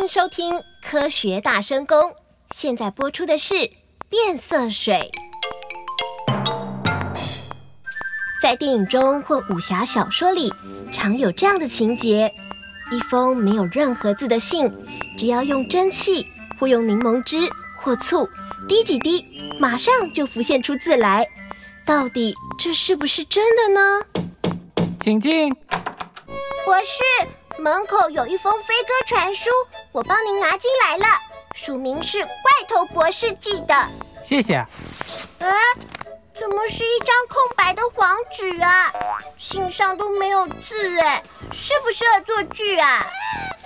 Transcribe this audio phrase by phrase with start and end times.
[0.00, 1.98] 迎收听《科学大声公》，
[2.52, 3.70] 现在播出的是
[4.08, 5.10] 变色水。
[8.40, 10.50] 在电影中或武侠小说里，
[10.90, 12.32] 常有这样的情节：
[12.90, 14.72] 一封没有任何字的信，
[15.18, 16.26] 只要用蒸汽
[16.58, 17.36] 或用柠檬汁
[17.76, 18.26] 或醋
[18.66, 21.28] 滴几滴，马上就浮现出字来。
[21.84, 24.00] 到底这是不是真的呢？
[24.98, 25.54] 请进。
[26.64, 27.02] 博士，
[27.58, 29.50] 门口有一封飞鸽传书，
[29.92, 31.06] 我帮您拿进来了，
[31.54, 32.30] 署名是怪
[32.68, 33.74] 头博士寄的。
[34.24, 34.56] 谢谢。
[35.38, 35.50] 哎。
[36.32, 38.90] 怎么是一张空白的黄纸啊？
[39.36, 41.22] 信上都没有字哎，
[41.52, 43.06] 是不是恶作剧啊？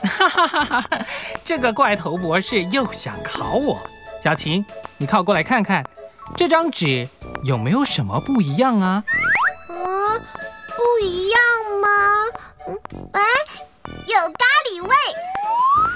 [0.03, 1.07] 哈哈哈哈哈！
[1.45, 3.81] 这个怪头博士又想考我。
[4.25, 5.85] 小琴，你靠过来看看，
[6.37, 7.09] 这张纸
[7.45, 9.05] 有没有什么不一样啊？
[9.69, 10.21] 嗯，
[10.77, 11.41] 不一样
[11.81, 11.89] 吗？
[12.67, 12.77] 嗯，
[13.13, 13.23] 哎，
[14.09, 14.95] 有咖喱味。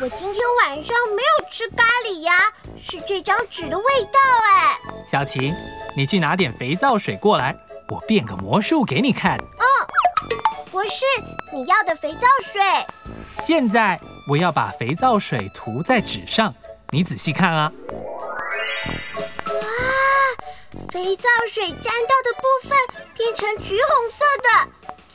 [0.01, 2.33] 我今天晚上没有吃咖喱呀，
[2.81, 4.79] 是这张纸的味道哎。
[5.11, 5.53] 小琴。
[5.97, 7.57] 你去拿点肥皂水过来，
[7.89, 9.37] 我变个魔术给你看。
[9.37, 9.67] 嗯，
[10.71, 11.05] 博士，
[11.53, 12.63] 你要的肥皂水。
[13.43, 16.55] 现在我要把肥皂水涂在纸上，
[16.91, 17.73] 你仔细看啊。
[19.47, 19.53] 哇，
[20.93, 22.79] 肥皂水沾到的部分
[23.17, 24.49] 变成橘红色的，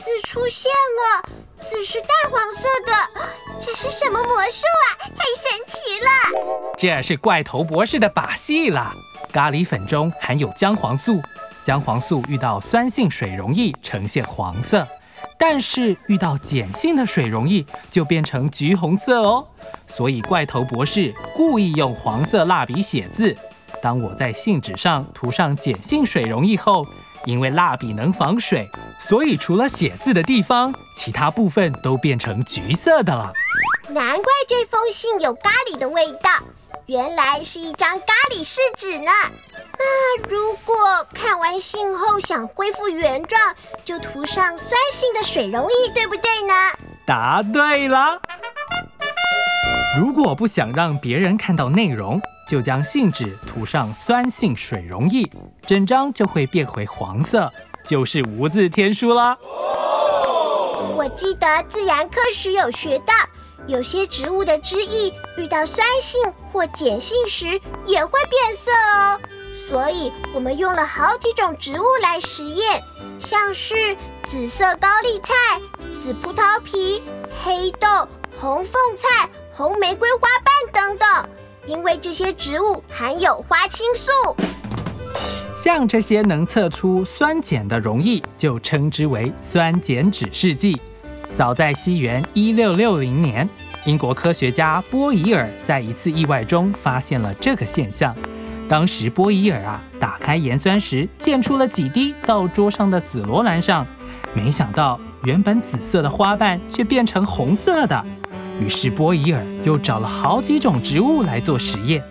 [0.03, 1.23] 字出现了，
[1.63, 2.91] 字是淡黄色的，
[3.59, 4.87] 这是什么魔术啊？
[4.99, 6.73] 太神奇了！
[6.77, 8.91] 这是怪头博士的把戏了。
[9.31, 11.21] 咖喱粉中含有姜黄素，
[11.63, 14.87] 姜黄素遇到酸性水溶液呈现黄色，
[15.39, 19.47] 但是遇到碱性的水溶液就变成橘红色哦。
[19.87, 23.35] 所以怪头博士故意用黄色蜡笔写字。
[23.81, 26.85] 当我在信纸上涂上碱性水溶液后，
[27.25, 33.31] 因为蜡笔能防水，所以除了写字的地方，其他部分都变成橘色的了。
[33.89, 36.29] 难怪这封信有咖喱的味道。
[36.85, 39.11] 原来是一张咖喱试纸呢。
[39.79, 40.75] 那如果
[41.13, 43.39] 看完信后想恢复原状，
[43.85, 46.53] 就涂上酸性的水溶液，对不对呢？
[47.05, 48.19] 答对了。
[49.97, 55.29] 如果不想让别人看到内容，就将信纸涂上酸性水溶液，
[55.65, 57.51] 整张就会变回黄色，
[57.85, 59.37] 就是无字天书啦。
[60.95, 63.13] 我记得自然课时有学到。
[63.65, 66.19] 有些植物的汁液遇到酸性
[66.51, 67.45] 或碱性时
[67.85, 69.17] 也会变色哦，
[69.69, 72.83] 所以我们用了好几种植物来实验，
[73.21, 73.95] 像是
[74.27, 75.33] 紫色高丽菜、
[76.03, 77.01] 紫葡萄皮、
[77.41, 77.87] 黑豆、
[78.37, 81.29] 红凤菜、红玫瑰花瓣等等，
[81.65, 84.35] 因为这些植物含有花青素。
[85.55, 90.81] 像这些能测出酸碱的溶液，就称之为酸碱指示剂。
[91.33, 93.47] 早在西元一六六零年，
[93.85, 98.13] 英国科学家波伊尔在一次意外中发现了这个现象。
[98.67, 103.87] 当时波伊尔啊打开盐酸时，溅出了几滴到桌上的紫罗兰上，
[104.33, 108.05] 没想到原本紫色的花瓣却变成红色的。
[108.59, 112.03] 于是波伊尔又找了好几种植物来做实验，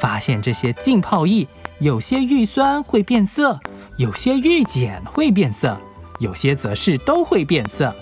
[0.00, 1.46] 发现这些浸泡液
[1.78, 3.58] 有些遇酸会变色，
[3.96, 5.78] 有些遇碱会变色，
[6.18, 7.94] 有些则是都会变色。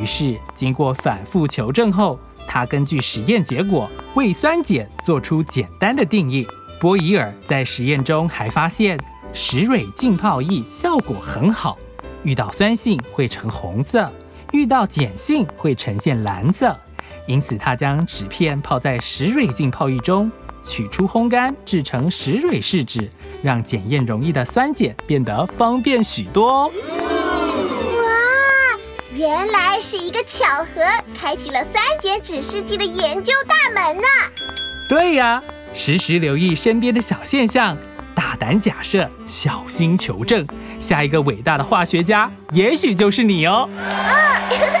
[0.00, 6.46] 于是，经过反复求证后，他根据实验结果为酸碱做出简单的定义。
[6.80, 8.98] 波伊尔在实验中还发现，
[9.32, 11.78] 石蕊浸泡液效果很好，
[12.22, 14.12] 遇到酸性会呈红色，
[14.52, 16.76] 遇到碱性会呈现蓝色。
[17.28, 20.32] 因此，他将纸片泡在石蕊浸泡液中，
[20.66, 23.10] 取出烘干，制成石蕊试纸，
[23.42, 26.68] 让检验容易的酸碱变得方便许多。
[26.68, 26.72] 哇
[29.12, 30.80] 原来是一个巧合，
[31.14, 34.02] 开启了酸碱指示剂的研究大门呢。
[34.88, 35.42] 对呀，
[35.74, 37.76] 时时留意身边的小现象，
[38.14, 40.46] 大胆假设，小心求证，
[40.80, 43.68] 下一个伟大的化学家，也许就是你哦。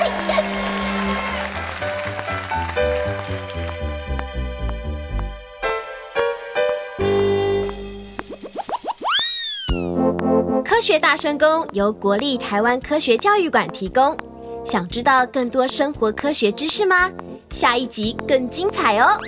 [10.78, 14.16] 科学大声功由国立台湾科学教育馆提供。
[14.64, 17.10] 想知道更多生活科学知识吗？
[17.50, 19.18] 下一集更精彩哦！